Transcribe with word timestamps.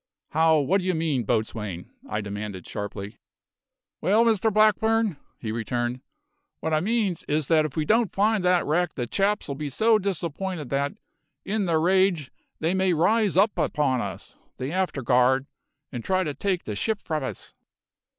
"How 0.31 0.57
what 0.57 0.81
do 0.81 0.87
you 0.87 0.95
mean, 0.95 1.25
boatswain?" 1.25 1.91
I 2.09 2.21
demanded 2.21 2.65
sharply. 2.65 3.19
"Well, 4.01 4.25
Mr 4.25 4.51
Blackburn," 4.51 5.17
he 5.37 5.51
returned, 5.51 6.01
"what 6.59 6.73
I 6.73 6.79
means 6.79 7.21
is 7.27 7.45
that 7.49 7.65
if 7.65 7.77
we 7.77 7.85
don't 7.85 8.11
find 8.11 8.43
the 8.43 8.63
wrack 8.65 8.95
the 8.95 9.05
chaps'll 9.05 9.53
be 9.53 9.69
so 9.69 9.99
disapp'inted 9.99 10.69
that, 10.69 10.93
in 11.45 11.65
their 11.67 11.79
rage, 11.79 12.31
they 12.59 12.73
may 12.73 12.93
rise 12.93 13.37
upon 13.37 14.01
us, 14.01 14.39
the 14.57 14.71
afterguard, 14.71 15.45
and 15.91 16.03
try 16.03 16.23
to 16.23 16.33
take 16.33 16.63
the 16.63 16.73
ship 16.73 16.99
from 17.03 17.23
us." 17.23 17.53